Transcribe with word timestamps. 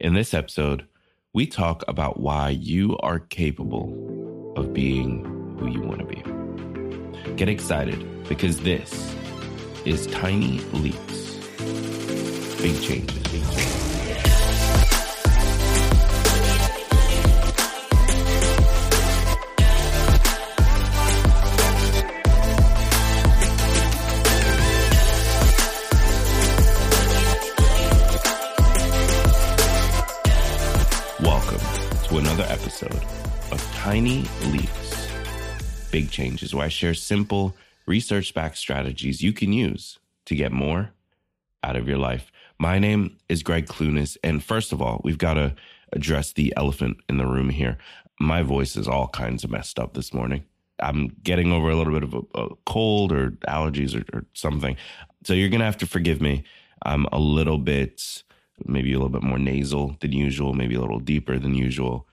In 0.00 0.14
this 0.14 0.34
episode, 0.34 0.88
we 1.32 1.46
talk 1.46 1.84
about 1.86 2.18
why 2.18 2.48
you 2.50 2.98
are 2.98 3.20
capable 3.20 4.52
of 4.56 4.72
being 4.72 5.24
who 5.56 5.68
you 5.68 5.82
want 5.82 6.00
to 6.00 6.04
be. 6.04 7.32
Get 7.36 7.48
excited 7.48 8.28
because 8.28 8.58
this 8.58 9.14
is 9.84 10.08
Tiny 10.08 10.58
Leaps, 10.72 11.36
Big 12.60 12.82
Changes. 12.82 13.93
Welcome 31.24 31.60
to 32.08 32.18
another 32.18 32.44
episode 32.48 33.02
of 33.50 33.72
Tiny 33.74 34.26
Leaps, 34.48 35.08
Big 35.90 36.10
Changes, 36.10 36.54
where 36.54 36.66
I 36.66 36.68
share 36.68 36.92
simple, 36.92 37.56
research 37.86 38.34
backed 38.34 38.58
strategies 38.58 39.22
you 39.22 39.32
can 39.32 39.50
use 39.50 39.98
to 40.26 40.36
get 40.36 40.52
more 40.52 40.90
out 41.62 41.76
of 41.76 41.88
your 41.88 41.96
life. 41.96 42.30
My 42.58 42.78
name 42.78 43.16
is 43.30 43.42
Greg 43.42 43.68
Clunis. 43.68 44.18
And 44.22 44.44
first 44.44 44.70
of 44.70 44.82
all, 44.82 45.00
we've 45.02 45.16
got 45.16 45.34
to 45.34 45.54
address 45.94 46.34
the 46.34 46.52
elephant 46.58 46.98
in 47.08 47.16
the 47.16 47.26
room 47.26 47.48
here. 47.48 47.78
My 48.20 48.42
voice 48.42 48.76
is 48.76 48.86
all 48.86 49.08
kinds 49.08 49.44
of 49.44 49.50
messed 49.50 49.78
up 49.78 49.94
this 49.94 50.12
morning. 50.12 50.44
I'm 50.78 51.08
getting 51.22 51.52
over 51.52 51.70
a 51.70 51.74
little 51.74 51.94
bit 51.94 52.02
of 52.02 52.12
a, 52.12 52.38
a 52.38 52.48
cold 52.66 53.12
or 53.12 53.30
allergies 53.48 53.96
or, 53.96 54.04
or 54.14 54.26
something. 54.34 54.76
So 55.24 55.32
you're 55.32 55.48
going 55.48 55.60
to 55.60 55.66
have 55.66 55.78
to 55.78 55.86
forgive 55.86 56.20
me. 56.20 56.44
I'm 56.82 57.06
a 57.12 57.18
little 57.18 57.58
bit 57.58 58.24
maybe 58.64 58.92
a 58.92 58.96
little 58.96 59.08
bit 59.08 59.22
more 59.22 59.38
nasal 59.38 59.96
than 60.00 60.12
usual, 60.12 60.54
maybe 60.54 60.74
a 60.74 60.80
little 60.80 61.00
deeper 61.00 61.38
than 61.38 61.54
usual. 61.54 62.06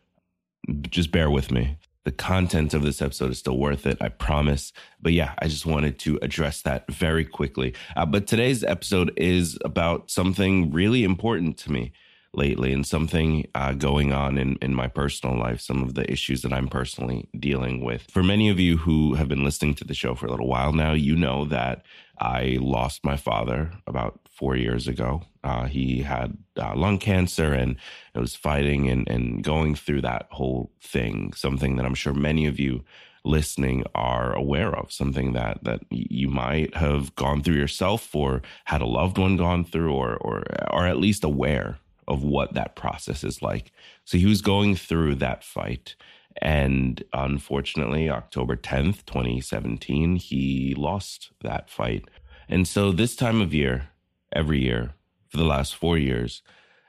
Just 0.81 1.11
bear 1.11 1.29
with 1.29 1.51
me. 1.51 1.77
The 2.03 2.11
content 2.11 2.73
of 2.73 2.81
this 2.81 3.01
episode 3.01 3.31
is 3.31 3.37
still 3.37 3.57
worth 3.57 3.85
it, 3.85 3.97
I 4.01 4.09
promise. 4.09 4.73
But 4.99 5.13
yeah, 5.13 5.33
I 5.39 5.47
just 5.47 5.67
wanted 5.67 5.99
to 5.99 6.17
address 6.23 6.63
that 6.63 6.91
very 6.91 7.25
quickly. 7.25 7.75
Uh, 7.95 8.07
but 8.07 8.25
today's 8.25 8.63
episode 8.63 9.13
is 9.17 9.57
about 9.63 10.09
something 10.09 10.71
really 10.71 11.03
important 11.03 11.57
to 11.59 11.71
me 11.71 11.91
lately 12.33 12.71
and 12.71 12.87
something 12.87 13.45
uh, 13.55 13.73
going 13.73 14.13
on 14.13 14.37
in, 14.37 14.57
in 14.61 14.73
my 14.73 14.87
personal 14.87 15.37
life, 15.37 15.59
some 15.59 15.83
of 15.83 15.93
the 15.93 16.09
issues 16.11 16.41
that 16.41 16.53
I'm 16.53 16.69
personally 16.69 17.29
dealing 17.37 17.83
with. 17.83 18.03
For 18.09 18.23
many 18.23 18.49
of 18.49 18.59
you 18.59 18.77
who 18.77 19.15
have 19.15 19.27
been 19.27 19.43
listening 19.43 19.75
to 19.75 19.83
the 19.83 19.93
show 19.93 20.15
for 20.15 20.27
a 20.27 20.31
little 20.31 20.47
while 20.47 20.73
now, 20.73 20.93
you 20.93 21.15
know 21.15 21.45
that 21.45 21.83
I 22.19 22.57
lost 22.61 23.03
my 23.03 23.17
father 23.17 23.73
about 23.85 24.19
four 24.29 24.55
years 24.55 24.87
ago. 24.87 25.23
Uh, 25.43 25.65
he 25.65 26.01
had 26.01 26.37
uh, 26.57 26.75
lung 26.75 26.99
cancer 26.99 27.53
and 27.53 27.75
was 28.13 28.35
fighting 28.35 28.89
and, 28.89 29.07
and 29.09 29.43
going 29.43 29.75
through 29.75 30.01
that 30.01 30.27
whole 30.31 30.71
thing, 30.81 31.33
something 31.33 31.75
that 31.77 31.85
I'm 31.85 31.95
sure 31.95 32.13
many 32.13 32.45
of 32.45 32.59
you 32.59 32.83
listening 33.23 33.83
are 33.93 34.33
aware 34.33 34.75
of, 34.75 34.91
something 34.91 35.33
that, 35.33 35.63
that 35.63 35.81
you 35.89 36.27
might 36.27 36.75
have 36.75 37.15
gone 37.15 37.41
through 37.41 37.55
yourself 37.55 38.13
or 38.15 38.41
had 38.65 38.81
a 38.81 38.85
loved 38.85 39.17
one 39.17 39.37
gone 39.37 39.63
through 39.63 39.93
or, 39.93 40.15
or, 40.17 40.43
or 40.71 40.85
at 40.85 40.97
least 40.97 41.23
aware 41.23 41.77
of 42.07 42.23
what 42.23 42.53
that 42.53 42.75
process 42.75 43.23
is 43.23 43.41
like. 43.41 43.71
So 44.05 44.17
he 44.17 44.25
was 44.25 44.41
going 44.41 44.75
through 44.75 45.15
that 45.15 45.43
fight. 45.43 45.95
And 46.41 47.03
unfortunately, 47.13 48.09
October 48.09 48.55
10th, 48.55 49.05
2017, 49.05 50.15
he 50.15 50.73
lost 50.75 51.31
that 51.41 51.69
fight. 51.69 52.05
And 52.49 52.67
so 52.67 52.91
this 52.91 53.15
time 53.15 53.41
of 53.41 53.53
year, 53.53 53.89
every 54.33 54.61
year 54.61 54.93
for 55.31 55.37
the 55.37 55.45
last 55.45 55.75
four 55.75 55.97
years, 55.97 56.43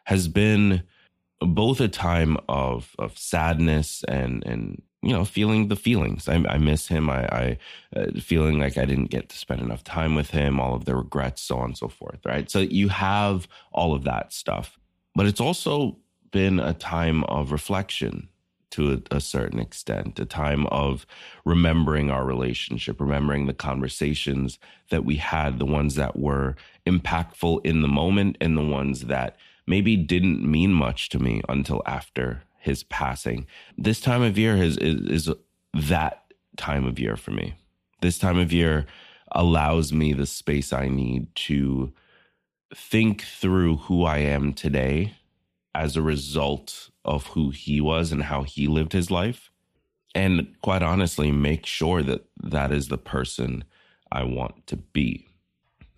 has 0.04 0.28
been 0.28 0.82
both 1.40 1.80
a 1.80 1.88
time 1.88 2.36
of 2.48 2.94
of 2.98 3.16
sadness 3.16 4.04
and 4.08 4.44
and 4.44 4.82
you 5.02 5.12
know 5.12 5.24
feeling 5.24 5.68
the 5.68 5.76
feelings. 5.76 6.28
I, 6.28 6.44
I 6.48 6.58
miss 6.58 6.88
him. 6.88 7.08
I, 7.08 7.24
I 7.26 7.58
uh, 7.96 8.06
feeling 8.20 8.58
like 8.58 8.76
I 8.76 8.84
didn't 8.84 9.10
get 9.10 9.28
to 9.30 9.36
spend 9.36 9.60
enough 9.60 9.84
time 9.84 10.14
with 10.14 10.30
him. 10.30 10.60
All 10.60 10.74
of 10.74 10.84
the 10.84 10.96
regrets, 10.96 11.42
so 11.42 11.58
on 11.58 11.66
and 11.66 11.78
so 11.78 11.88
forth. 11.88 12.20
Right. 12.24 12.50
So 12.50 12.60
you 12.60 12.88
have 12.88 13.46
all 13.72 13.94
of 13.94 14.04
that 14.04 14.32
stuff, 14.32 14.78
but 15.14 15.26
it's 15.26 15.40
also 15.40 15.98
been 16.32 16.58
a 16.58 16.74
time 16.74 17.24
of 17.24 17.52
reflection 17.52 18.28
to 18.72 18.92
a, 18.92 19.16
a, 19.16 19.20
certain 19.20 19.58
extent, 19.58 20.18
a 20.18 20.24
time 20.24 20.66
of 20.66 21.06
remembering 21.44 22.10
our 22.10 22.24
relationship, 22.24 23.00
remembering 23.00 23.46
the 23.46 23.54
conversations 23.54 24.58
that 24.90 25.04
we 25.04 25.16
had, 25.16 25.58
the 25.58 25.66
ones 25.66 25.94
that 25.94 26.18
were 26.18 26.56
impactful 26.86 27.64
in 27.64 27.82
the 27.82 27.88
moment 27.88 28.36
and 28.40 28.56
the 28.56 28.64
ones 28.64 29.02
that 29.02 29.36
maybe 29.66 29.96
didn't 29.96 30.42
mean 30.42 30.72
much 30.72 31.08
to 31.10 31.18
me 31.18 31.42
until 31.48 31.82
after 31.86 32.42
his 32.58 32.82
passing. 32.84 33.46
This 33.76 34.00
time 34.00 34.22
of 34.22 34.38
year 34.38 34.56
is, 34.56 34.76
is, 34.78 35.28
is 35.28 35.34
that 35.74 36.24
time 36.56 36.84
of 36.84 36.98
year 36.98 37.16
for 37.16 37.30
me. 37.30 37.54
This 38.00 38.18
time 38.18 38.38
of 38.38 38.52
year 38.52 38.86
allows 39.32 39.92
me 39.92 40.12
the 40.12 40.26
space 40.26 40.72
I 40.72 40.88
need 40.88 41.34
to 41.34 41.92
think 42.74 43.22
through 43.22 43.76
who 43.76 44.04
I 44.04 44.18
am 44.18 44.52
today 44.52 45.14
as 45.74 45.96
a 45.96 46.02
result 46.02 46.90
of 47.04 47.28
who 47.28 47.50
he 47.50 47.80
was 47.80 48.12
and 48.12 48.24
how 48.24 48.42
he 48.42 48.66
lived 48.66 48.92
his 48.92 49.10
life. 49.10 49.50
And 50.14 50.54
quite 50.60 50.82
honestly, 50.82 51.32
make 51.32 51.66
sure 51.66 52.02
that 52.02 52.24
that 52.42 52.70
is 52.70 52.88
the 52.88 52.98
person 52.98 53.64
I 54.10 54.24
want 54.24 54.66
to 54.68 54.76
be. 54.76 55.26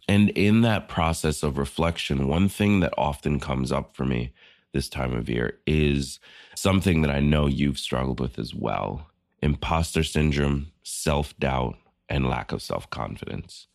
And 0.08 0.30
in 0.30 0.60
that 0.62 0.88
process 0.88 1.42
of 1.42 1.58
reflection, 1.58 2.28
one 2.28 2.48
thing 2.48 2.80
that 2.80 2.94
often 2.96 3.40
comes 3.40 3.72
up 3.72 3.96
for 3.96 4.04
me 4.04 4.32
this 4.72 4.88
time 4.88 5.14
of 5.14 5.28
year 5.28 5.58
is 5.66 6.20
something 6.54 7.02
that 7.02 7.10
I 7.10 7.20
know 7.20 7.46
you've 7.46 7.78
struggled 7.78 8.20
with 8.20 8.38
as 8.38 8.54
well 8.54 9.08
imposter 9.40 10.02
syndrome, 10.02 10.72
self 10.82 11.38
doubt, 11.38 11.76
and 12.08 12.28
lack 12.28 12.50
of 12.52 12.62
self 12.62 12.88
confidence. 12.90 13.66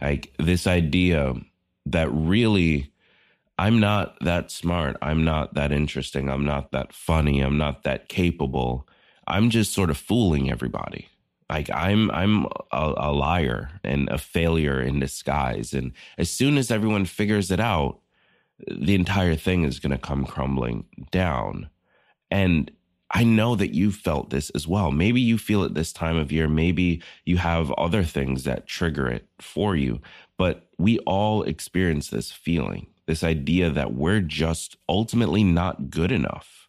Like 0.00 0.32
this 0.38 0.66
idea 0.66 1.34
that 1.86 2.10
really 2.10 2.92
I'm 3.60 3.78
not 3.78 4.16
that 4.24 4.50
smart. 4.50 4.96
I'm 5.02 5.22
not 5.22 5.52
that 5.52 5.70
interesting. 5.70 6.30
I'm 6.30 6.46
not 6.46 6.72
that 6.72 6.94
funny. 6.94 7.42
I'm 7.42 7.58
not 7.58 7.82
that 7.82 8.08
capable. 8.08 8.88
I'm 9.26 9.50
just 9.50 9.74
sort 9.74 9.90
of 9.90 9.98
fooling 9.98 10.50
everybody. 10.50 11.08
Like 11.50 11.68
I'm 11.68 12.10
I'm 12.10 12.46
a, 12.72 12.94
a 12.96 13.12
liar 13.12 13.68
and 13.84 14.08
a 14.08 14.16
failure 14.16 14.80
in 14.80 14.98
disguise. 14.98 15.74
And 15.74 15.92
as 16.16 16.30
soon 16.30 16.56
as 16.56 16.70
everyone 16.70 17.04
figures 17.04 17.50
it 17.50 17.60
out, 17.60 18.00
the 18.66 18.94
entire 18.94 19.36
thing 19.36 19.64
is 19.64 19.78
going 19.78 19.90
to 19.90 19.98
come 19.98 20.24
crumbling 20.24 20.86
down. 21.10 21.68
And 22.30 22.70
I 23.10 23.24
know 23.24 23.56
that 23.56 23.74
you 23.74 23.92
felt 23.92 24.30
this 24.30 24.48
as 24.50 24.66
well. 24.66 24.90
Maybe 24.90 25.20
you 25.20 25.36
feel 25.36 25.64
it 25.64 25.74
this 25.74 25.92
time 25.92 26.16
of 26.16 26.32
year. 26.32 26.48
Maybe 26.48 27.02
you 27.26 27.36
have 27.36 27.70
other 27.72 28.04
things 28.04 28.44
that 28.44 28.66
trigger 28.66 29.06
it 29.08 29.26
for 29.38 29.76
you. 29.76 30.00
But 30.38 30.66
we 30.78 30.98
all 31.00 31.42
experience 31.42 32.08
this 32.08 32.32
feeling 32.32 32.86
this 33.10 33.24
idea 33.24 33.70
that 33.70 33.92
we're 33.92 34.20
just 34.20 34.76
ultimately 34.88 35.42
not 35.42 35.90
good 35.90 36.12
enough. 36.12 36.68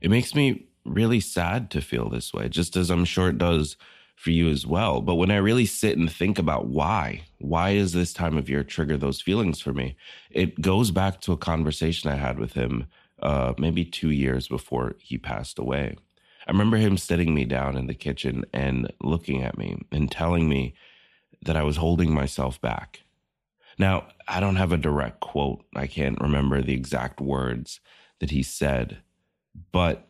It 0.00 0.08
makes 0.08 0.32
me 0.32 0.68
really 0.84 1.18
sad 1.18 1.68
to 1.72 1.80
feel 1.80 2.08
this 2.08 2.32
way, 2.32 2.48
just 2.48 2.76
as 2.76 2.90
I'm 2.90 3.04
sure 3.04 3.30
it 3.30 3.38
does 3.38 3.76
for 4.14 4.30
you 4.30 4.48
as 4.48 4.64
well. 4.64 5.00
But 5.00 5.16
when 5.16 5.32
I 5.32 5.36
really 5.38 5.66
sit 5.66 5.98
and 5.98 6.10
think 6.10 6.38
about 6.38 6.68
why, 6.68 7.22
why 7.38 7.74
does 7.74 7.92
this 7.92 8.12
time 8.12 8.36
of 8.36 8.48
year 8.48 8.62
trigger 8.62 8.96
those 8.96 9.20
feelings 9.20 9.60
for 9.60 9.72
me? 9.72 9.96
It 10.30 10.60
goes 10.60 10.92
back 10.92 11.20
to 11.22 11.32
a 11.32 11.36
conversation 11.36 12.08
I 12.08 12.16
had 12.16 12.38
with 12.38 12.52
him 12.52 12.86
uh, 13.20 13.54
maybe 13.58 13.84
two 13.84 14.10
years 14.10 14.46
before 14.46 14.94
he 15.00 15.18
passed 15.18 15.58
away. 15.58 15.96
I 16.46 16.52
remember 16.52 16.76
him 16.76 16.96
sitting 16.96 17.34
me 17.34 17.46
down 17.46 17.76
in 17.76 17.88
the 17.88 17.94
kitchen 17.94 18.44
and 18.52 18.92
looking 19.02 19.42
at 19.42 19.58
me 19.58 19.82
and 19.90 20.08
telling 20.08 20.48
me 20.48 20.74
that 21.42 21.56
I 21.56 21.64
was 21.64 21.78
holding 21.78 22.14
myself 22.14 22.60
back 22.60 23.00
now, 23.78 24.06
I 24.28 24.40
don't 24.40 24.56
have 24.56 24.72
a 24.72 24.76
direct 24.76 25.20
quote. 25.20 25.64
I 25.74 25.86
can't 25.86 26.20
remember 26.20 26.62
the 26.62 26.74
exact 26.74 27.20
words 27.20 27.80
that 28.20 28.30
he 28.30 28.42
said, 28.42 28.98
but 29.72 30.08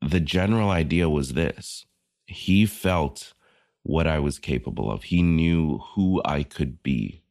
the 0.00 0.20
general 0.20 0.70
idea 0.70 1.08
was 1.08 1.32
this 1.32 1.86
he 2.26 2.66
felt 2.66 3.32
what 3.82 4.06
I 4.06 4.18
was 4.18 4.38
capable 4.38 4.90
of, 4.90 5.04
he 5.04 5.22
knew 5.22 5.78
who 5.78 6.20
I 6.24 6.42
could 6.42 6.82
be, 6.82 7.22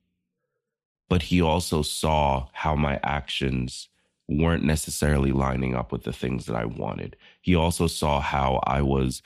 but 1.07 1.23
he 1.23 1.39
also 1.39 1.83
saw 1.83 2.47
how 2.51 2.75
my 2.75 2.99
actions 3.03 3.89
weren't 4.27 4.63
necessarily 4.63 5.31
lining 5.31 5.75
up 5.75 5.91
with 5.91 6.03
the 6.03 6.11
things 6.11 6.47
that 6.47 6.55
I 6.55 6.65
wanted. 6.65 7.15
He 7.41 7.55
also 7.55 7.87
saw 7.87 8.19
how 8.19 8.59
I 8.63 8.81
was 8.81 9.21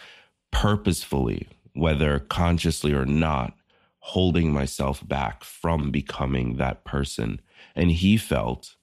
purposefully, 0.51 1.47
whether 1.73 2.19
consciously 2.19 2.93
or 2.93 3.05
not, 3.05 3.53
holding 4.01 4.51
myself 4.51 5.07
back 5.07 5.43
from 5.43 5.91
becoming 5.91 6.57
that 6.57 6.83
person. 6.83 7.39
And 7.75 7.91
he 7.91 8.17
felt 8.17 8.75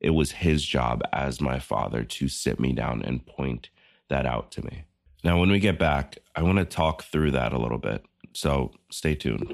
it 0.00 0.10
was 0.10 0.32
his 0.32 0.64
job 0.64 1.02
as 1.12 1.40
my 1.40 1.58
father 1.58 2.04
to 2.04 2.28
sit 2.28 2.60
me 2.60 2.72
down 2.72 3.02
and 3.02 3.26
point 3.26 3.70
that 4.08 4.26
out 4.26 4.50
to 4.52 4.64
me. 4.64 4.84
Now, 5.24 5.40
when 5.40 5.50
we 5.50 5.58
get 5.58 5.78
back, 5.78 6.18
I 6.36 6.42
want 6.42 6.58
to 6.58 6.64
talk 6.64 7.04
through 7.04 7.32
that 7.32 7.52
a 7.52 7.58
little 7.58 7.78
bit. 7.78 8.04
So 8.34 8.72
stay 8.90 9.14
tuned. 9.14 9.52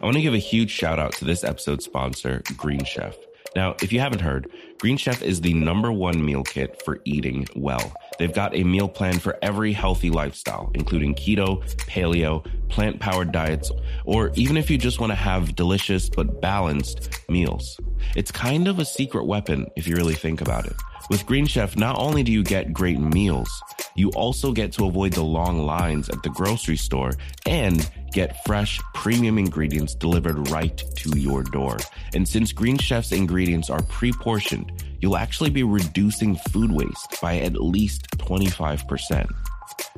I 0.00 0.04
want 0.04 0.16
to 0.16 0.22
give 0.22 0.34
a 0.34 0.38
huge 0.38 0.70
shout 0.70 0.98
out 0.98 1.12
to 1.14 1.24
this 1.24 1.42
episode's 1.42 1.84
sponsor, 1.84 2.42
Green 2.56 2.84
Chef. 2.84 3.16
Now, 3.56 3.74
if 3.82 3.92
you 3.92 4.00
haven't 4.00 4.20
heard, 4.20 4.50
Green 4.78 4.96
Chef 4.96 5.22
is 5.22 5.40
the 5.40 5.54
number 5.54 5.90
one 5.90 6.24
meal 6.24 6.44
kit 6.44 6.82
for 6.84 7.00
eating 7.04 7.48
well. 7.56 7.92
They've 8.18 8.32
got 8.32 8.54
a 8.54 8.64
meal 8.64 8.88
plan 8.88 9.18
for 9.18 9.38
every 9.42 9.72
healthy 9.72 10.10
lifestyle, 10.10 10.70
including 10.74 11.14
keto, 11.14 11.62
paleo, 11.86 12.46
plant 12.68 13.00
powered 13.00 13.32
diets, 13.32 13.70
or 14.04 14.32
even 14.34 14.56
if 14.56 14.70
you 14.70 14.78
just 14.78 15.00
want 15.00 15.10
to 15.10 15.16
have 15.16 15.54
delicious 15.54 16.08
but 16.08 16.40
balanced 16.40 17.20
meals. 17.28 17.78
It's 18.14 18.30
kind 18.30 18.68
of 18.68 18.78
a 18.78 18.84
secret 18.84 19.26
weapon 19.26 19.66
if 19.76 19.86
you 19.86 19.96
really 19.96 20.14
think 20.14 20.40
about 20.40 20.66
it. 20.66 20.74
With 21.08 21.24
Green 21.24 21.46
Chef, 21.46 21.76
not 21.76 21.96
only 21.98 22.24
do 22.24 22.32
you 22.32 22.42
get 22.42 22.72
great 22.72 22.98
meals, 22.98 23.48
you 23.94 24.10
also 24.10 24.52
get 24.52 24.72
to 24.72 24.86
avoid 24.86 25.12
the 25.12 25.22
long 25.22 25.64
lines 25.64 26.08
at 26.08 26.22
the 26.22 26.30
grocery 26.30 26.76
store 26.76 27.12
and 27.46 27.88
get 28.12 28.44
fresh, 28.44 28.80
premium 28.92 29.38
ingredients 29.38 29.94
delivered 29.94 30.48
right 30.50 30.82
to 30.96 31.16
your 31.16 31.44
door. 31.44 31.76
And 32.14 32.26
since 32.26 32.52
Green 32.52 32.76
Chef's 32.76 33.12
ingredients 33.12 33.70
are 33.70 33.82
pre 33.82 34.12
portioned, 34.12 34.72
you'll 35.00 35.16
actually 35.16 35.50
be 35.50 35.62
reducing 35.62 36.36
food 36.50 36.70
waste 36.70 37.20
by 37.20 37.38
at 37.38 37.54
least 37.54 38.08
25%. 38.18 39.28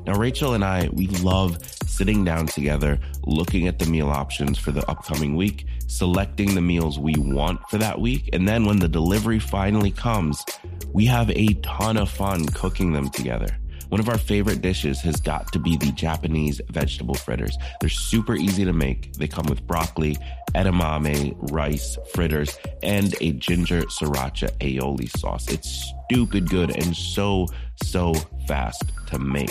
Now, 0.06 0.14
Rachel 0.14 0.54
and 0.54 0.64
I, 0.64 0.88
we 0.92 1.06
love 1.08 1.62
sitting 1.86 2.24
down 2.24 2.46
together, 2.46 2.98
looking 3.24 3.66
at 3.66 3.78
the 3.78 3.86
meal 3.86 4.08
options 4.08 4.58
for 4.58 4.70
the 4.70 4.88
upcoming 4.90 5.36
week, 5.36 5.66
selecting 5.86 6.54
the 6.54 6.60
meals 6.60 6.98
we 6.98 7.14
want 7.16 7.60
for 7.68 7.78
that 7.78 8.00
week. 8.00 8.30
And 8.32 8.48
then 8.48 8.64
when 8.64 8.78
the 8.78 8.88
delivery 8.88 9.38
finally 9.38 9.90
comes, 9.90 10.44
we 10.92 11.04
have 11.06 11.30
a 11.30 11.54
ton 11.62 11.96
of 11.96 12.10
fun 12.10 12.46
cooking 12.46 12.92
them 12.92 13.10
together. 13.10 13.58
One 13.88 14.00
of 14.00 14.08
our 14.08 14.18
favorite 14.18 14.60
dishes 14.60 15.00
has 15.00 15.16
got 15.20 15.50
to 15.52 15.58
be 15.58 15.76
the 15.76 15.92
Japanese 15.92 16.60
vegetable 16.68 17.14
fritters. 17.14 17.56
They're 17.80 17.88
super 17.88 18.34
easy 18.34 18.64
to 18.64 18.72
make. 18.72 19.14
They 19.14 19.28
come 19.28 19.46
with 19.46 19.66
broccoli, 19.66 20.16
edamame, 20.54 21.36
rice, 21.50 21.96
fritters, 22.12 22.58
and 22.82 23.14
a 23.20 23.32
ginger 23.32 23.82
sriracha 23.82 24.50
aioli 24.58 25.10
sauce. 25.18 25.48
It's 25.48 25.92
stupid 26.08 26.50
good 26.50 26.76
and 26.76 26.94
so, 26.94 27.46
so 27.82 28.14
fast 28.46 28.84
to 29.08 29.18
make. 29.18 29.50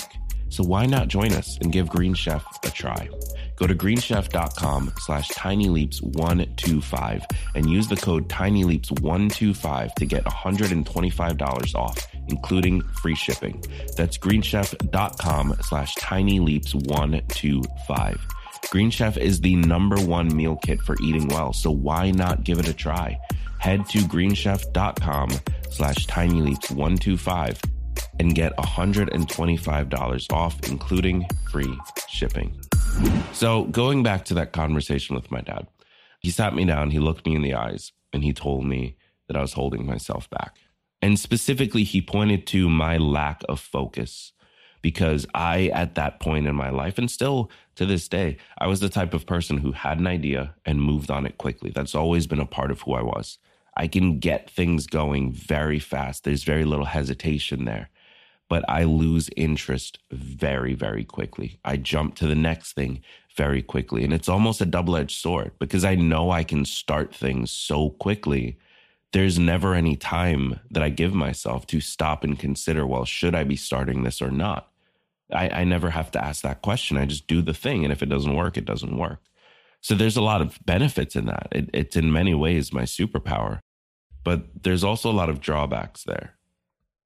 So 0.50 0.64
why 0.64 0.86
not 0.86 1.08
join 1.10 1.34
us 1.34 1.58
and 1.58 1.74
give 1.74 1.90
Green 1.90 2.14
Chef 2.14 2.46
a 2.64 2.70
try? 2.70 3.10
Go 3.58 3.68
to 3.68 3.76
greenchef.com 3.76 4.94
slash 5.00 5.30
tinyleaps125 5.30 7.26
and 7.56 7.70
use 7.70 7.88
the 7.88 7.96
code 7.96 8.30
tinyleaps125 8.30 9.94
to 9.96 10.06
get 10.06 10.24
$125 10.26 11.76
off, 11.76 12.08
including 12.30 12.82
free 12.82 13.16
shipping. 13.16 13.64
That's 13.96 14.18
greenchef.com 14.18 15.56
slash 15.62 15.96
tinyleaps125. 15.96 18.20
Green 18.70 18.90
Chef 18.90 19.16
is 19.18 19.40
the 19.40 19.56
number 19.56 19.96
one 19.98 20.36
meal 20.36 20.58
kit 20.58 20.82
for 20.82 20.98
eating 21.02 21.30
well, 21.30 21.54
so 21.54 21.72
why 21.72 22.12
not 22.12 22.44
give 22.44 22.60
it 22.60 22.68
a 22.68 22.74
try? 22.74 23.18
Head 23.60 23.88
to 23.90 24.00
greenchef.com 24.00 25.30
slash 25.72 26.06
tinyleaps125 26.08 27.64
and 28.20 28.36
get 28.36 28.56
$125 28.58 30.34
off, 30.34 30.70
including 30.70 31.26
free 31.50 31.78
shipping. 32.10 32.60
So, 33.32 33.64
going 33.66 34.04
back 34.04 34.26
to 34.26 34.34
that 34.36 34.54
conversation 34.54 35.16
with 35.16 35.32
my 35.32 35.42
dad, 35.42 35.68
he 36.20 36.32
sat 36.32 36.56
me 36.56 36.66
down, 36.66 36.92
he 36.92 37.00
looked 37.00 37.26
me 37.26 37.36
in 37.36 37.44
the 37.44 37.54
eyes, 37.54 37.94
and 38.12 38.24
he 38.24 38.34
told 38.34 38.66
me 38.66 38.98
that 39.28 39.38
I 39.38 39.42
was 39.42 39.54
holding 39.54 39.86
myself 39.86 40.30
back. 40.30 40.58
And 41.02 41.20
specifically, 41.20 41.84
he 41.84 42.02
pointed 42.02 42.48
to 42.48 42.70
my 42.70 42.98
lack 42.98 43.44
of 43.48 43.60
focus 43.60 44.34
because 44.82 45.26
I, 45.34 45.68
at 45.68 45.96
that 45.96 46.20
point 46.20 46.48
in 46.48 46.56
my 46.56 46.70
life, 46.70 46.98
and 46.98 47.10
still 47.10 47.52
to 47.76 47.86
this 47.86 48.08
day, 48.08 48.38
I 48.58 48.68
was 48.68 48.80
the 48.80 48.90
type 48.90 49.14
of 49.14 49.26
person 49.26 49.58
who 49.58 49.72
had 49.72 50.00
an 50.00 50.08
idea 50.08 50.56
and 50.66 50.82
moved 50.82 51.12
on 51.12 51.26
it 51.26 51.38
quickly. 51.38 51.72
That's 51.72 51.96
always 51.96 52.26
been 52.28 52.40
a 52.40 52.46
part 52.46 52.72
of 52.72 52.82
who 52.82 52.94
I 52.94 53.02
was. 53.02 53.38
I 53.76 53.88
can 53.88 54.20
get 54.20 54.50
things 54.50 54.88
going 54.88 55.32
very 55.32 55.80
fast. 55.80 56.24
There's 56.24 56.44
very 56.44 56.66
little 56.66 56.86
hesitation 56.86 57.66
there 57.66 57.90
but 58.50 58.64
I 58.70 58.84
lose 58.84 59.30
interest 59.36 60.00
very, 60.12 60.74
very 60.74 61.04
quickly. 61.04 61.60
I 61.66 61.78
jump 61.78 62.16
to 62.16 62.28
the 62.28 62.36
next 62.36 62.74
thing 62.74 63.02
very 63.36 63.62
quickly. 63.62 64.04
And 64.04 64.14
it's 64.14 64.30
almost 64.30 64.62
a 64.62 64.66
double 64.66 64.96
edged 64.96 65.20
sword 65.20 65.52
because 65.60 65.84
I 65.84 65.96
know 65.96 66.32
I 66.32 66.44
can 66.44 66.66
start 66.66 67.14
things 67.14 67.52
so 67.52 67.92
quickly. 67.92 68.58
There's 69.14 69.40
never 69.40 69.74
any 69.74 69.96
time 69.96 70.60
that 70.70 70.84
I 70.84 70.90
give 70.90 71.14
myself 71.14 71.66
to 71.68 71.80
stop 71.80 72.24
and 72.24 72.38
consider, 72.38 72.86
well, 72.86 73.06
should 73.06 73.36
I 73.36 73.44
be 73.44 73.56
starting 73.56 74.04
this 74.04 74.22
or 74.22 74.32
not? 74.32 74.70
I, 75.34 75.50
I 75.50 75.64
never 75.64 75.90
have 75.90 76.12
to 76.12 76.24
ask 76.24 76.42
that 76.42 76.62
question. 76.62 76.98
I 76.98 77.06
just 77.06 77.28
do 77.28 77.42
the 77.42 77.54
thing. 77.54 77.84
And 77.84 77.92
if 77.92 78.04
it 78.04 78.10
doesn't 78.10 78.36
work, 78.36 78.58
it 78.58 78.66
doesn't 78.66 78.98
work. 78.98 79.20
So 79.82 79.96
there's 79.96 80.18
a 80.18 80.22
lot 80.22 80.42
of 80.42 80.60
benefits 80.66 81.16
in 81.16 81.26
that. 81.26 81.48
It, 81.52 81.70
it's 81.74 81.96
in 81.96 82.12
many 82.12 82.34
ways 82.34 82.74
my 82.74 82.84
superpower, 82.84 83.60
but 84.24 84.64
there's 84.64 84.84
also 84.84 85.10
a 85.10 85.14
lot 85.14 85.30
of 85.30 85.42
drawbacks 85.42 86.04
there. 86.04 86.36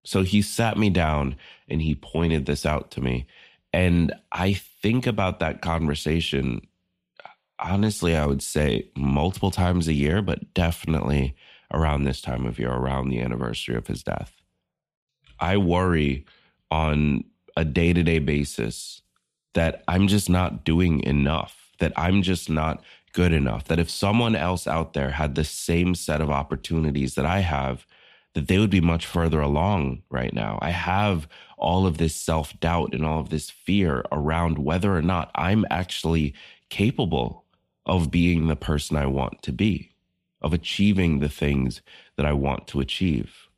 So 0.03 0.23
he 0.23 0.41
sat 0.41 0.77
me 0.77 0.89
down 0.89 1.35
and 1.67 1.81
he 1.81 1.93
pointed 1.93 2.45
this 2.45 2.65
out 2.65 2.89
to 2.91 3.01
me. 3.01 3.27
And 3.73 4.13
I 4.31 4.53
think 4.53 5.05
about 5.05 5.39
that 5.39 5.61
conversation, 5.61 6.61
honestly, 7.59 8.15
I 8.15 8.25
would 8.25 8.41
say 8.41 8.89
multiple 8.95 9.51
times 9.51 9.87
a 9.87 9.93
year, 9.93 10.21
but 10.21 10.53
definitely 10.53 11.35
around 11.73 12.03
this 12.03 12.21
time 12.21 12.45
of 12.45 12.59
year, 12.59 12.71
around 12.71 13.09
the 13.09 13.19
anniversary 13.19 13.75
of 13.75 13.87
his 13.87 14.03
death. 14.03 14.41
I 15.39 15.57
worry 15.57 16.25
on 16.69 17.23
a 17.57 17.65
day 17.65 17.93
to 17.93 18.03
day 18.03 18.19
basis 18.19 19.01
that 19.53 19.83
I'm 19.87 20.07
just 20.07 20.29
not 20.29 20.63
doing 20.63 21.03
enough, 21.03 21.71
that 21.79 21.93
I'm 21.95 22.21
just 22.21 22.49
not 22.49 22.83
good 23.13 23.33
enough, 23.33 23.65
that 23.65 23.79
if 23.79 23.89
someone 23.89 24.35
else 24.35 24.67
out 24.67 24.93
there 24.93 25.11
had 25.11 25.35
the 25.35 25.43
same 25.43 25.95
set 25.95 26.21
of 26.21 26.29
opportunities 26.29 27.15
that 27.15 27.25
I 27.25 27.39
have, 27.39 27.85
that 28.33 28.47
they 28.47 28.57
would 28.57 28.69
be 28.69 28.81
much 28.81 29.05
further 29.05 29.41
along 29.41 30.03
right 30.09 30.33
now. 30.33 30.57
I 30.61 30.69
have 30.69 31.27
all 31.57 31.85
of 31.85 31.97
this 31.97 32.15
self 32.15 32.57
doubt 32.59 32.93
and 32.93 33.05
all 33.05 33.19
of 33.19 33.29
this 33.29 33.49
fear 33.49 34.03
around 34.11 34.57
whether 34.57 34.95
or 34.95 35.01
not 35.01 35.31
I'm 35.35 35.65
actually 35.69 36.33
capable 36.69 37.45
of 37.85 38.11
being 38.11 38.47
the 38.47 38.55
person 38.55 38.95
I 38.95 39.07
want 39.07 39.41
to 39.43 39.51
be, 39.51 39.90
of 40.41 40.53
achieving 40.53 41.19
the 41.19 41.29
things 41.29 41.81
that 42.17 42.25
I 42.25 42.33
want 42.33 42.67
to 42.67 42.79
achieve. 42.79 43.49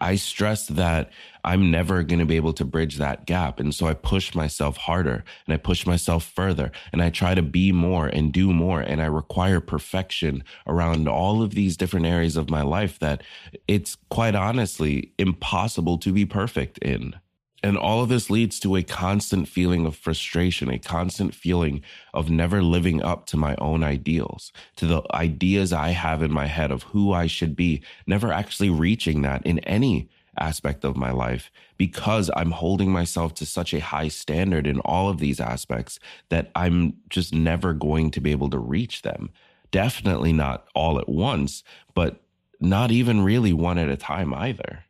I 0.00 0.16
stress 0.16 0.66
that 0.68 1.10
I'm 1.44 1.70
never 1.70 2.02
going 2.02 2.20
to 2.20 2.24
be 2.24 2.36
able 2.36 2.54
to 2.54 2.64
bridge 2.64 2.96
that 2.96 3.26
gap. 3.26 3.60
And 3.60 3.74
so 3.74 3.86
I 3.86 3.94
push 3.94 4.34
myself 4.34 4.78
harder 4.78 5.24
and 5.46 5.54
I 5.54 5.58
push 5.58 5.86
myself 5.86 6.24
further 6.24 6.72
and 6.92 7.02
I 7.02 7.10
try 7.10 7.34
to 7.34 7.42
be 7.42 7.70
more 7.70 8.06
and 8.06 8.32
do 8.32 8.52
more. 8.52 8.80
And 8.80 9.02
I 9.02 9.06
require 9.06 9.60
perfection 9.60 10.42
around 10.66 11.06
all 11.06 11.42
of 11.42 11.54
these 11.54 11.76
different 11.76 12.06
areas 12.06 12.36
of 12.36 12.48
my 12.48 12.62
life 12.62 12.98
that 13.00 13.22
it's 13.68 13.98
quite 14.08 14.34
honestly 14.34 15.12
impossible 15.18 15.98
to 15.98 16.12
be 16.12 16.24
perfect 16.24 16.78
in. 16.78 17.14
And 17.62 17.76
all 17.76 18.02
of 18.02 18.08
this 18.08 18.30
leads 18.30 18.58
to 18.60 18.76
a 18.76 18.82
constant 18.82 19.46
feeling 19.46 19.84
of 19.84 19.94
frustration, 19.94 20.70
a 20.70 20.78
constant 20.78 21.34
feeling 21.34 21.82
of 22.14 22.30
never 22.30 22.62
living 22.62 23.02
up 23.02 23.26
to 23.26 23.36
my 23.36 23.54
own 23.56 23.82
ideals, 23.82 24.50
to 24.76 24.86
the 24.86 25.02
ideas 25.12 25.72
I 25.72 25.90
have 25.90 26.22
in 26.22 26.32
my 26.32 26.46
head 26.46 26.70
of 26.70 26.84
who 26.84 27.12
I 27.12 27.26
should 27.26 27.54
be, 27.54 27.82
never 28.06 28.32
actually 28.32 28.70
reaching 28.70 29.22
that 29.22 29.44
in 29.44 29.58
any 29.60 30.08
aspect 30.38 30.84
of 30.84 30.96
my 30.96 31.10
life 31.10 31.50
because 31.76 32.30
I'm 32.34 32.52
holding 32.52 32.90
myself 32.90 33.34
to 33.34 33.46
such 33.46 33.74
a 33.74 33.80
high 33.80 34.08
standard 34.08 34.66
in 34.66 34.80
all 34.80 35.08
of 35.08 35.18
these 35.18 35.40
aspects 35.40 35.98
that 36.30 36.50
I'm 36.54 36.94
just 37.08 37.34
never 37.34 37.74
going 37.74 38.10
to 38.12 38.20
be 38.20 38.30
able 38.30 38.48
to 38.50 38.58
reach 38.58 39.02
them. 39.02 39.30
Definitely 39.70 40.32
not 40.32 40.66
all 40.74 40.98
at 40.98 41.08
once, 41.08 41.62
but 41.94 42.22
not 42.60 42.90
even 42.90 43.22
really 43.22 43.52
one 43.52 43.78
at 43.78 43.88
a 43.88 43.96
time 43.96 44.32
either. 44.32 44.84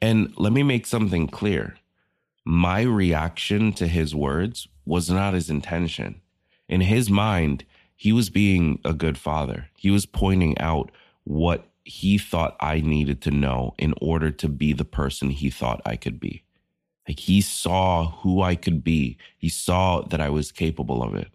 And 0.00 0.32
let 0.36 0.52
me 0.52 0.62
make 0.62 0.86
something 0.86 1.28
clear 1.28 1.76
my 2.44 2.82
reaction 2.82 3.72
to 3.74 3.86
his 3.86 4.14
words 4.14 4.68
was 4.84 5.10
not 5.10 5.34
his 5.34 5.48
intention. 5.48 6.20
In 6.68 6.82
his 6.82 7.10
mind, 7.10 7.64
he 7.96 8.12
was 8.12 8.30
being 8.30 8.80
a 8.84 8.92
good 8.92 9.16
father. 9.16 9.68
He 9.76 9.90
was 9.90 10.06
pointing 10.06 10.58
out 10.58 10.90
what 11.24 11.68
he 11.84 12.18
thought 12.18 12.56
I 12.60 12.80
needed 12.80 13.20
to 13.22 13.30
know 13.30 13.74
in 13.78 13.94
order 14.00 14.30
to 14.30 14.48
be 14.48 14.72
the 14.72 14.84
person 14.84 15.30
he 15.30 15.50
thought 15.50 15.82
I 15.86 15.96
could 15.96 16.18
be. 16.18 16.42
Like 17.06 17.20
he 17.20 17.40
saw 17.40 18.10
who 18.10 18.42
I 18.42 18.54
could 18.56 18.82
be, 18.82 19.18
he 19.36 19.48
saw 19.48 20.02
that 20.02 20.20
I 20.20 20.30
was 20.30 20.52
capable 20.52 21.02
of 21.02 21.14
it. 21.14 21.28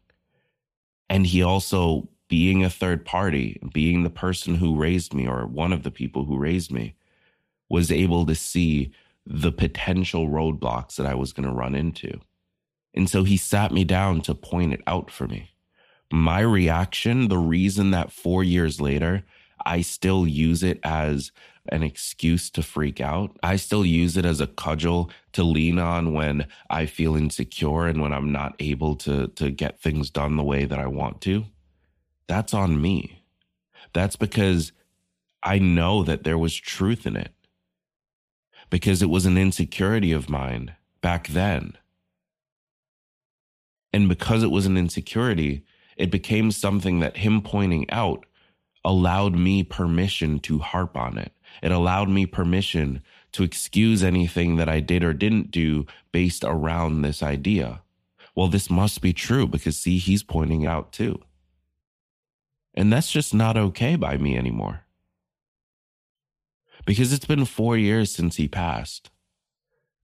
And 1.10 1.28
he 1.28 1.44
also, 1.44 2.08
being 2.28 2.64
a 2.64 2.70
third 2.70 3.06
party, 3.06 3.60
being 3.74 4.04
the 4.04 4.10
person 4.10 4.56
who 4.56 4.76
raised 4.76 5.14
me 5.14 5.28
or 5.28 5.46
one 5.46 5.74
of 5.74 5.84
the 5.84 5.92
people 5.92 6.26
who 6.26 6.38
raised 6.38 6.72
me, 6.72 6.96
was 7.70 7.92
able 7.92 8.26
to 8.26 8.36
see 8.36 8.92
the 9.30 9.52
potential 9.52 10.28
roadblocks 10.28 10.96
that 10.96 11.06
I 11.06 11.14
was 11.14 11.34
going 11.34 11.48
to 11.48 11.54
run 11.54 11.76
into. 11.76 12.20
And 12.96 13.08
so 13.08 13.24
he 13.24 13.38
sat 13.38 13.72
me 13.72 13.84
down 13.84 14.22
to 14.22 14.34
point 14.34 14.74
it 14.74 14.82
out 14.88 15.12
for 15.12 15.28
me. 15.28 15.52
My 16.12 16.40
reaction, 16.40 17.28
the 17.28 17.38
reason 17.38 17.92
that 17.92 18.12
four 18.12 18.44
years 18.44 18.82
later, 18.82 19.24
I 19.64 19.82
still 19.82 20.28
use 20.28 20.64
it 20.64 20.80
as 20.84 21.32
an 21.72 21.84
excuse 21.84 22.50
to 22.50 22.64
freak 22.64 23.00
out. 23.00 23.38
I 23.44 23.58
still 23.58 23.86
use 23.86 24.18
it 24.18 24.26
as 24.26 24.42
a 24.42 24.48
cudgel 24.48 25.12
to 25.34 25.44
lean 25.44 25.78
on 25.78 26.14
when 26.14 26.48
I 26.72 26.88
feel 26.88 27.16
insecure 27.16 27.86
and 27.86 28.02
when 28.02 28.12
I'm 28.12 28.32
not 28.32 28.56
able 28.58 28.96
to, 28.98 29.28
to 29.28 29.52
get 29.52 29.80
things 29.80 30.10
done 30.10 30.38
the 30.38 30.44
way 30.44 30.66
that 30.66 30.80
I 30.80 30.88
want 30.88 31.22
to. 31.22 31.46
That's 32.28 32.56
on 32.56 32.82
me. 32.82 33.24
That's 33.94 34.16
because 34.16 34.72
I 35.44 35.60
know 35.60 36.04
that 36.04 36.24
there 36.24 36.38
was 36.40 36.56
truth 36.56 37.06
in 37.06 37.16
it 37.16 37.32
because 38.70 39.02
it 39.02 39.10
was 39.10 39.26
an 39.26 39.38
insecurity 39.38 40.12
of 40.12 40.30
mine 40.30 40.76
back 41.02 41.28
then. 41.28 41.78
And 43.92 44.08
because 44.08 44.44
it 44.44 44.52
was 44.52 44.66
an 44.66 44.78
insecurity, 44.78 45.66
it 45.98 46.12
became 46.12 46.52
something 46.52 47.00
that 47.00 47.18
him 47.18 47.42
pointing 47.42 47.90
out 47.90 48.26
allowed 48.86 49.36
me 49.36 49.64
permission 49.64 50.40
to 50.40 50.60
harp 50.60 50.96
on 50.96 51.18
it. 51.18 51.34
It 51.62 51.72
allowed 51.72 52.10
me 52.10 52.26
permission 52.26 53.02
to 53.34 53.44
excuse 53.44 54.04
anything 54.04 54.56
that 54.56 54.70
I 54.70 54.80
did 54.80 55.04
or 55.04 55.14
didn't 55.14 55.52
do 55.52 55.86
based 56.12 56.44
around 56.44 57.02
this 57.02 57.22
idea. 57.22 57.82
Well, 58.36 58.48
this 58.48 58.70
must 58.70 59.02
be 59.02 59.14
true 59.14 59.48
because 59.48 59.78
see, 59.78 59.98
he's 59.98 60.24
pointing 60.24 60.66
out 60.66 60.92
too. 60.92 61.22
And 62.74 62.94
that's 62.94 63.12
just 63.12 63.34
not 63.34 63.58
okay 63.58 63.96
by 63.96 64.18
me 64.18 64.38
anymore. 64.38 64.82
Because 66.86 67.14
it's 67.14 67.26
been 67.26 67.46
four 67.46 67.78
years 67.78 68.12
since 68.12 68.38
he 68.38 68.48
passed. 68.48 69.10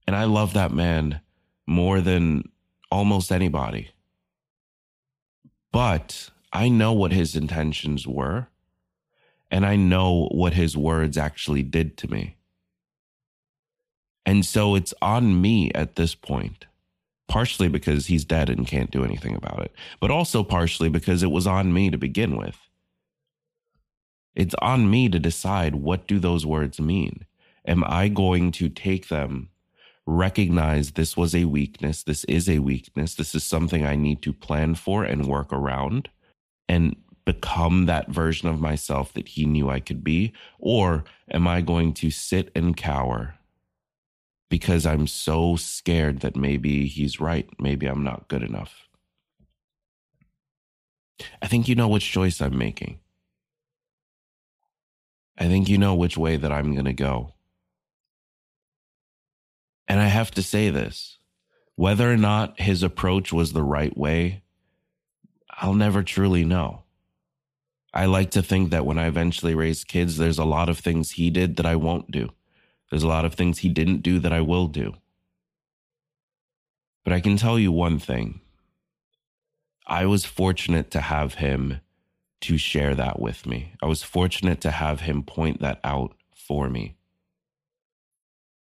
And 0.06 0.14
I 0.14 0.24
love 0.24 0.52
that 0.52 0.72
man 0.72 1.20
more 1.66 2.00
than 2.00 2.50
almost 2.90 3.32
anybody. 3.32 3.90
But 5.72 6.30
I 6.52 6.68
know 6.68 6.92
what 6.92 7.12
his 7.12 7.34
intentions 7.34 8.06
were. 8.06 8.48
And 9.50 9.64
I 9.64 9.76
know 9.76 10.28
what 10.32 10.54
his 10.54 10.76
words 10.76 11.16
actually 11.16 11.62
did 11.62 11.96
to 11.98 12.08
me. 12.10 12.36
And 14.24 14.44
so 14.44 14.74
it's 14.74 14.92
on 15.00 15.40
me 15.40 15.70
at 15.72 15.94
this 15.94 16.16
point, 16.16 16.66
partially 17.28 17.68
because 17.68 18.06
he's 18.06 18.24
dead 18.24 18.50
and 18.50 18.66
can't 18.66 18.90
do 18.90 19.04
anything 19.04 19.36
about 19.36 19.62
it, 19.62 19.72
but 20.00 20.10
also 20.10 20.42
partially 20.42 20.88
because 20.88 21.22
it 21.22 21.30
was 21.30 21.46
on 21.46 21.72
me 21.72 21.90
to 21.90 21.96
begin 21.96 22.36
with. 22.36 22.58
It's 24.36 24.54
on 24.60 24.90
me 24.90 25.08
to 25.08 25.18
decide 25.18 25.76
what 25.76 26.06
do 26.06 26.18
those 26.18 26.46
words 26.46 26.78
mean? 26.78 27.24
Am 27.66 27.82
I 27.84 28.08
going 28.08 28.52
to 28.52 28.68
take 28.68 29.08
them, 29.08 29.48
recognize 30.06 30.92
this 30.92 31.16
was 31.16 31.34
a 31.34 31.46
weakness, 31.46 32.02
this 32.02 32.22
is 32.24 32.48
a 32.48 32.60
weakness, 32.60 33.14
this 33.14 33.34
is 33.34 33.42
something 33.42 33.84
I 33.84 33.96
need 33.96 34.22
to 34.22 34.32
plan 34.32 34.74
for 34.76 35.02
and 35.04 35.26
work 35.26 35.52
around, 35.52 36.10
and 36.68 36.94
become 37.24 37.86
that 37.86 38.08
version 38.08 38.48
of 38.48 38.60
myself 38.60 39.12
that 39.14 39.28
he 39.28 39.46
knew 39.46 39.68
I 39.68 39.80
could 39.80 40.04
be? 40.04 40.32
Or 40.60 41.02
am 41.32 41.48
I 41.48 41.60
going 41.60 41.92
to 41.94 42.10
sit 42.10 42.52
and 42.54 42.76
cower 42.76 43.34
because 44.48 44.86
I'm 44.86 45.06
so 45.06 45.56
scared 45.56 46.20
that 46.20 46.36
maybe 46.36 46.86
he's 46.86 47.20
right. 47.20 47.48
Maybe 47.58 47.86
I'm 47.86 48.04
not 48.04 48.28
good 48.28 48.42
enough. 48.42 48.88
I 51.42 51.48
think 51.48 51.66
you 51.66 51.74
know 51.74 51.88
which 51.88 52.10
choice 52.10 52.40
I'm 52.40 52.56
making. 52.56 53.00
I 55.38 55.48
think 55.48 55.68
you 55.68 55.78
know 55.78 55.94
which 55.94 56.16
way 56.16 56.36
that 56.36 56.52
I'm 56.52 56.72
going 56.72 56.86
to 56.86 56.92
go. 56.92 57.34
And 59.88 60.00
I 60.00 60.06
have 60.06 60.30
to 60.32 60.42
say 60.42 60.70
this 60.70 61.18
whether 61.76 62.10
or 62.10 62.16
not 62.16 62.58
his 62.58 62.82
approach 62.82 63.32
was 63.32 63.52
the 63.52 63.62
right 63.62 63.96
way, 63.96 64.42
I'll 65.50 65.74
never 65.74 66.02
truly 66.02 66.44
know. 66.44 66.84
I 67.92 68.06
like 68.06 68.30
to 68.32 68.42
think 68.42 68.70
that 68.70 68.86
when 68.86 68.98
I 68.98 69.06
eventually 69.06 69.54
raise 69.54 69.84
kids, 69.84 70.16
there's 70.16 70.38
a 70.38 70.44
lot 70.44 70.68
of 70.68 70.78
things 70.78 71.12
he 71.12 71.30
did 71.30 71.56
that 71.56 71.66
I 71.66 71.76
won't 71.76 72.10
do. 72.10 72.30
There's 72.90 73.02
a 73.02 73.08
lot 73.08 73.24
of 73.24 73.34
things 73.34 73.58
he 73.58 73.68
didn't 73.68 74.02
do 74.02 74.18
that 74.20 74.32
I 74.32 74.40
will 74.40 74.68
do. 74.68 74.94
But 77.04 77.12
I 77.12 77.20
can 77.20 77.36
tell 77.36 77.58
you 77.58 77.72
one 77.72 77.98
thing. 77.98 78.40
I 79.86 80.06
was 80.06 80.24
fortunate 80.24 80.90
to 80.90 81.00
have 81.00 81.34
him 81.34 81.80
to 82.42 82.58
share 82.58 82.94
that 82.94 83.18
with 83.20 83.46
me. 83.46 83.72
I 83.82 83.86
was 83.86 84.02
fortunate 84.02 84.60
to 84.62 84.70
have 84.70 85.00
him 85.00 85.22
point 85.22 85.60
that 85.60 85.80
out 85.82 86.14
for 86.34 86.68
me. 86.68 86.96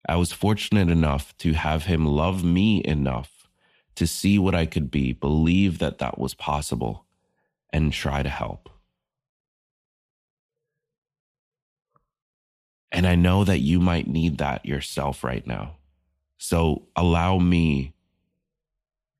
I 0.08 0.16
was 0.16 0.32
fortunate 0.32 0.88
enough 0.88 1.36
to 1.38 1.52
have 1.52 1.84
him 1.84 2.06
love 2.06 2.42
me 2.42 2.82
enough 2.84 3.48
to 3.94 4.06
see 4.06 4.38
what 4.38 4.54
I 4.54 4.66
could 4.66 4.90
be, 4.90 5.12
believe 5.12 5.78
that 5.78 5.98
that 5.98 6.18
was 6.18 6.34
possible, 6.34 7.06
and 7.70 7.92
try 7.92 8.22
to 8.22 8.28
help. 8.28 8.68
And 12.90 13.06
I 13.06 13.14
know 13.14 13.44
that 13.44 13.60
you 13.60 13.80
might 13.80 14.06
need 14.06 14.38
that 14.38 14.66
yourself 14.66 15.24
right 15.24 15.46
now. 15.46 15.76
So 16.36 16.88
allow 16.96 17.38
me 17.38 17.94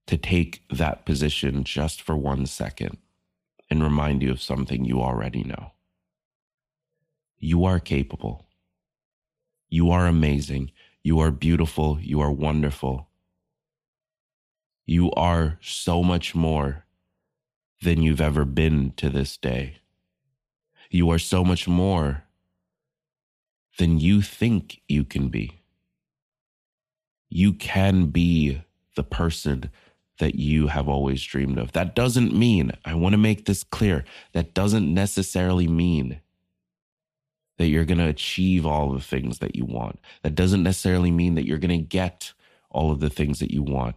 to 0.07 0.17
take 0.17 0.63
that 0.69 1.07
position 1.07 1.65
just 1.65 2.03
for 2.03 2.17
one 2.17 2.45
second 2.47 2.99
and 3.73 3.83
remind 3.83 4.23
you 4.23 4.31
of 4.31 4.43
something 4.43 4.85
you 4.85 5.01
already 5.01 5.43
know. 5.43 5.73
You 7.39 7.65
are 7.65 7.81
capable. 7.81 8.47
You 9.71 9.91
are 9.91 10.07
amazing. 10.07 10.73
You 11.03 11.19
are 11.21 11.31
beautiful. 11.31 11.99
You 11.99 12.21
are 12.21 12.31
wonderful. 12.31 13.09
You 14.85 15.11
are 15.13 15.59
so 15.63 16.03
much 16.03 16.35
more 16.35 16.85
than 17.81 18.03
you've 18.03 18.21
ever 18.21 18.45
been 18.45 18.93
to 18.99 19.09
this 19.09 19.39
day. 19.39 19.79
You 20.91 21.11
are 21.11 21.19
so 21.19 21.43
much 21.43 21.67
more 21.67 22.25
than 23.79 23.99
you 23.99 24.21
think 24.21 24.83
you 24.87 25.03
can 25.03 25.29
be. 25.29 25.63
You 27.31 27.55
can 27.55 28.07
be 28.07 28.63
the 28.97 29.03
person 29.03 29.71
that 30.19 30.35
you 30.35 30.69
have 30.69 30.89
always 30.89 31.23
dreamed 31.23 31.59
of. 31.59 31.73
That 31.73 31.95
doesn't 31.95 32.35
mean, 32.35 32.73
I 32.85 32.95
want 32.95 33.15
to 33.15 33.19
make 33.19 33.47
this 33.47 33.65
clear, 33.65 34.05
that 34.33 34.55
doesn't 34.55 34.93
necessarily 34.93 35.67
mean 35.67 36.21
that 37.59 37.67
you're 37.67 37.85
going 37.85 37.99
to 37.99 38.09
achieve 38.09 38.67
all 38.67 38.93
the 38.93 39.01
things 39.01 39.39
that 39.39 39.57
you 39.57 39.65
want. 39.65 40.01
That 40.23 40.35
doesn't 40.35 40.63
necessarily 40.63 41.11
mean 41.11 41.35
that 41.35 41.47
you're 41.47 41.59
going 41.59 41.79
to 41.79 41.87
get 41.87 42.33
all 42.71 42.91
of 42.91 43.01
the 43.01 43.11
things 43.11 43.39
that 43.39 43.51
you 43.51 43.63
want. 43.63 43.97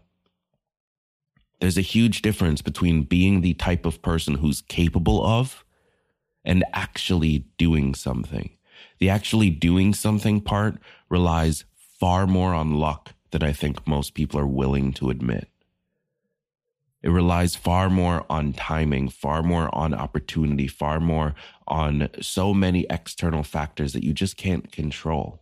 There's 1.60 1.78
a 1.78 1.82
huge 1.82 2.22
difference 2.22 2.62
between 2.62 3.04
being 3.04 3.42
the 3.42 3.54
type 3.54 3.86
of 3.86 4.02
person 4.02 4.36
who's 4.36 4.62
capable 4.62 5.26
of 5.26 5.64
and 6.44 6.64
actually 6.74 7.46
doing 7.58 7.96
something. 7.96 8.52
The 9.00 9.10
actually 9.10 9.50
doing 9.50 9.94
something 9.94 10.42
part 10.42 10.78
relies 11.10 11.66
far 11.76 12.28
more 12.28 12.54
on 12.54 12.76
luck 12.76 13.14
than 13.32 13.42
I 13.42 13.52
think 13.52 13.88
most 13.88 14.14
people 14.14 14.40
are 14.40 14.48
willing 14.48 14.94
to 14.94 15.10
admit. 15.10 15.50
It 17.06 17.12
relies 17.12 17.56
far 17.56 17.88
more 17.88 18.26
on 18.32 18.54
timing, 18.54 19.10
far 19.10 19.44
more 19.44 19.70
on 19.76 19.94
opportunity, 19.94 20.66
far 20.66 21.00
more 21.00 21.36
on 21.68 22.10
so 22.20 22.52
many 22.52 22.88
external 22.90 23.44
factors 23.44 23.94
that 23.94 24.04
you 24.04 24.12
just 24.12 24.38
can't 24.38 24.72
control. 24.72 25.40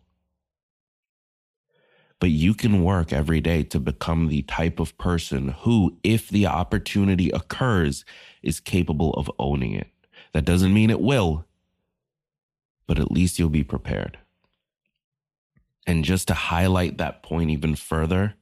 But 2.20 2.32
you 2.32 2.54
can 2.54 2.84
work 2.84 3.14
every 3.14 3.40
day 3.40 3.64
to 3.64 3.80
become 3.80 4.28
the 4.28 4.42
type 4.42 4.78
of 4.78 4.98
person 4.98 5.56
who, 5.60 5.98
if 6.04 6.28
the 6.28 6.48
opportunity 6.48 7.30
occurs, 7.30 8.04
is 8.42 8.60
capable 8.60 9.14
of 9.14 9.32
owning 9.40 9.74
it. 9.74 9.88
That 10.34 10.44
doesn't 10.44 10.74
mean 10.74 10.90
it 10.90 11.00
will, 11.00 11.46
but 12.88 13.00
at 13.00 13.10
least 13.10 13.40
you'll 13.40 13.48
be 13.48 13.64
prepared. 13.64 14.18
And 15.88 16.04
just 16.04 16.28
to 16.28 16.34
highlight 16.34 16.98
that 16.98 17.24
point 17.24 17.52
even 17.52 17.78
further, 17.78 18.36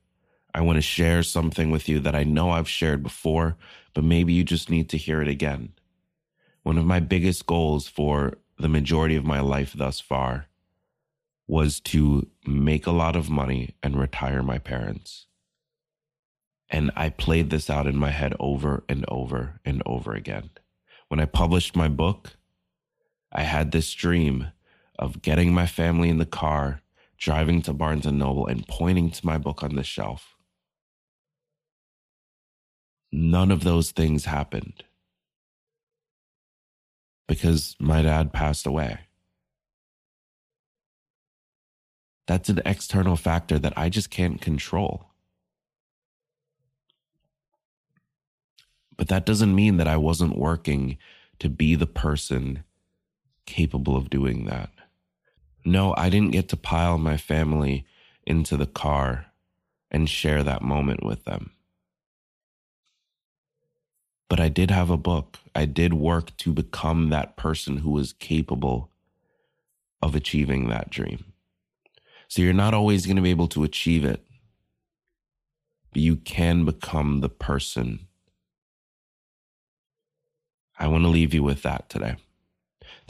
I 0.53 0.61
want 0.61 0.77
to 0.77 0.81
share 0.81 1.23
something 1.23 1.71
with 1.71 1.87
you 1.87 1.99
that 1.99 2.15
I 2.15 2.23
know 2.23 2.51
I've 2.51 2.69
shared 2.69 3.03
before, 3.03 3.55
but 3.93 4.03
maybe 4.03 4.33
you 4.33 4.43
just 4.43 4.69
need 4.69 4.89
to 4.89 4.97
hear 4.97 5.21
it 5.21 5.27
again. 5.27 5.73
One 6.63 6.77
of 6.77 6.85
my 6.85 6.99
biggest 6.99 7.45
goals 7.45 7.87
for 7.87 8.37
the 8.57 8.69
majority 8.69 9.15
of 9.15 9.25
my 9.25 9.39
life 9.39 9.73
thus 9.73 9.99
far 9.99 10.47
was 11.47 11.79
to 11.79 12.27
make 12.45 12.85
a 12.85 12.91
lot 12.91 13.15
of 13.15 13.29
money 13.29 13.75
and 13.81 13.99
retire 13.99 14.43
my 14.43 14.57
parents. 14.57 15.25
And 16.69 16.91
I 16.95 17.09
played 17.09 17.49
this 17.49 17.69
out 17.69 17.87
in 17.87 17.97
my 17.97 18.11
head 18.11 18.33
over 18.39 18.83
and 18.87 19.03
over 19.07 19.59
and 19.65 19.83
over 19.85 20.13
again. 20.13 20.51
When 21.09 21.19
I 21.19 21.25
published 21.25 21.75
my 21.75 21.89
book, 21.89 22.37
I 23.31 23.43
had 23.43 23.71
this 23.71 23.91
dream 23.93 24.47
of 24.97 25.21
getting 25.21 25.53
my 25.53 25.65
family 25.65 26.09
in 26.09 26.17
the 26.17 26.25
car, 26.25 26.81
driving 27.17 27.61
to 27.63 27.73
Barnes 27.73 28.05
and 28.05 28.19
Noble, 28.19 28.47
and 28.47 28.67
pointing 28.67 29.11
to 29.11 29.25
my 29.25 29.37
book 29.37 29.63
on 29.63 29.75
the 29.75 29.83
shelf. 29.83 30.37
None 33.11 33.51
of 33.51 33.63
those 33.63 33.91
things 33.91 34.25
happened 34.25 34.83
because 37.27 37.75
my 37.79 38.01
dad 38.01 38.33
passed 38.33 38.65
away. 38.65 38.99
That's 42.27 42.49
an 42.49 42.61
external 42.65 43.17
factor 43.17 43.59
that 43.59 43.73
I 43.77 43.89
just 43.89 44.09
can't 44.09 44.39
control. 44.39 45.07
But 48.95 49.07
that 49.09 49.25
doesn't 49.25 49.55
mean 49.55 49.77
that 49.77 49.87
I 49.87 49.97
wasn't 49.97 50.37
working 50.37 50.97
to 51.39 51.49
be 51.49 51.75
the 51.75 51.87
person 51.87 52.63
capable 53.45 53.97
of 53.97 54.09
doing 54.09 54.45
that. 54.45 54.69
No, 55.65 55.93
I 55.97 56.09
didn't 56.09 56.31
get 56.31 56.49
to 56.49 56.57
pile 56.57 56.97
my 56.97 57.17
family 57.17 57.85
into 58.25 58.57
the 58.57 58.67
car 58.67 59.27
and 59.89 60.09
share 60.09 60.43
that 60.43 60.61
moment 60.61 61.03
with 61.03 61.25
them. 61.25 61.51
But 64.31 64.39
I 64.39 64.47
did 64.47 64.71
have 64.71 64.89
a 64.89 64.95
book. 64.95 65.39
I 65.53 65.65
did 65.65 65.93
work 65.93 66.37
to 66.37 66.53
become 66.53 67.09
that 67.09 67.35
person 67.35 67.79
who 67.79 67.89
was 67.89 68.13
capable 68.13 68.89
of 70.01 70.15
achieving 70.15 70.69
that 70.69 70.89
dream. 70.89 71.33
So 72.29 72.41
you're 72.41 72.53
not 72.53 72.73
always 72.73 73.05
going 73.05 73.17
to 73.17 73.21
be 73.21 73.29
able 73.29 73.49
to 73.49 73.65
achieve 73.65 74.05
it, 74.05 74.25
but 75.91 76.01
you 76.01 76.15
can 76.15 76.63
become 76.63 77.19
the 77.19 77.27
person. 77.27 78.07
I 80.79 80.87
want 80.87 81.03
to 81.03 81.09
leave 81.09 81.33
you 81.33 81.43
with 81.43 81.63
that 81.63 81.89
today. 81.89 82.15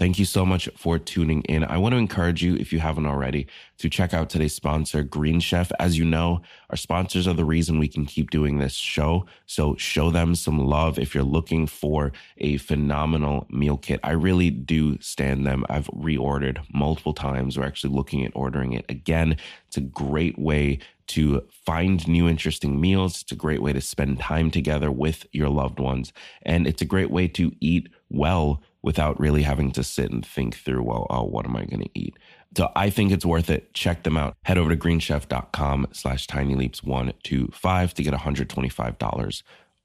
Thank 0.02 0.18
you 0.18 0.26
so 0.26 0.48
much 0.48 0.68
for 0.76 0.98
tuning 0.98 1.44
in. 1.44 1.64
I 1.64 1.78
want 1.78 1.94
to 1.94 1.98
encourage 2.00 2.42
you, 2.42 2.56
if 2.56 2.74
you 2.74 2.80
haven't 2.80 3.06
already, 3.06 3.46
to 3.78 3.88
check 3.88 4.16
out 4.16 4.32
today's 4.32 4.56
sponsor, 4.56 5.04
Green 5.04 5.40
Chef. 5.40 5.72
As 5.80 5.96
you 5.96 6.06
know, 6.06 6.42
our 6.72 6.76
sponsors 6.76 7.28
are 7.28 7.36
the 7.36 7.46
reason 7.46 7.78
we 7.78 7.88
can 7.88 8.08
keep 8.08 8.32
doing 8.32 8.58
this 8.58 8.74
show. 8.74 9.28
So 9.46 9.76
show 9.76 10.10
them 10.10 10.34
some 10.34 10.58
love 10.58 10.98
if 10.98 11.14
you're 11.14 11.24
looking 11.24 11.68
for 11.68 12.14
a 12.40 12.58
phenomenal 12.58 13.46
meal 13.52 13.78
kit. 13.78 14.00
I 14.04 14.14
really 14.14 14.50
do 14.50 15.00
stand 15.02 15.46
them. 15.46 15.68
I've 15.70 15.86
reordered 15.90 16.66
multiple 16.74 17.14
times. 17.14 17.56
We're 17.56 17.66
actually 17.66 17.94
looking 17.94 18.26
at 18.26 18.32
ordering 18.34 18.74
it 18.74 18.86
again. 18.90 19.38
It's 19.68 19.78
a 19.78 19.82
great 19.82 20.40
way 20.40 20.80
to 21.10 21.46
find 21.66 22.08
new 22.08 22.28
interesting 22.28 22.82
meals. 22.82 23.22
It's 23.22 23.34
a 23.34 23.36
great 23.36 23.62
way 23.62 23.72
to 23.72 23.82
spend 23.82 24.20
time 24.20 24.50
together 24.50 24.90
with 24.90 25.28
your 25.32 25.50
loved 25.50 25.80
ones. 25.80 26.12
And 26.42 26.66
it's 26.66 26.82
a 26.82 26.86
great 26.86 27.12
way 27.12 27.28
to 27.28 27.52
eat 27.60 27.90
well 28.10 28.64
without 28.84 29.20
really 29.20 29.44
having 29.44 29.72
to 29.72 29.84
sit 29.84 30.12
and 30.12 30.26
think 30.26 30.56
through, 30.56 30.84
well, 30.84 31.08
oh, 31.10 31.24
what 31.24 31.46
am 31.46 31.56
I 31.56 31.66
going 31.66 31.84
to 31.84 31.90
eat? 31.94 32.18
So 32.58 32.70
I 32.76 32.90
think 32.90 33.12
it's 33.12 33.26
worth 33.26 33.50
it. 33.50 33.74
Check 33.74 34.04
them 34.04 34.18
out. 34.18 34.36
Head 34.44 34.58
over 34.58 34.70
to 34.70 34.78
greenchef.com 34.78 35.88
slash 35.92 36.28
tinyleaps125 36.28 37.94
to 37.94 38.04
get 38.04 38.14
$125 38.14 39.44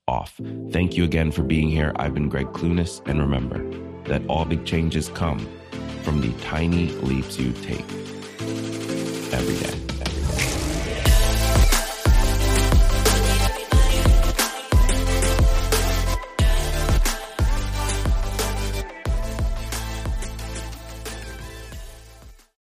off. 0.09 0.41
Thank 0.71 0.97
you 0.97 1.05
again 1.05 1.31
for 1.31 1.43
being 1.43 1.69
here. 1.69 1.93
I've 1.97 2.15
been 2.15 2.29
Greg 2.29 2.47
Clunis. 2.49 3.07
And 3.07 3.21
remember 3.21 3.65
that 4.05 4.27
all 4.29 4.45
big 4.45 4.65
changes 4.65 5.09
come 5.11 5.47
from 6.03 6.21
the 6.21 6.33
tiny 6.45 6.89
leaps 7.03 7.39
you 7.39 7.53
take. 7.53 7.85